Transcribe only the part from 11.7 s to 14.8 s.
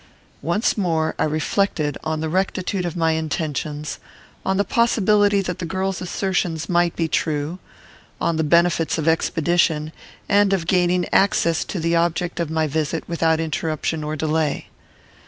the object of my visit without interruption or delay.